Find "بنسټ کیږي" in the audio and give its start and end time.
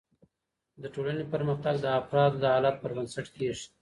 2.97-3.65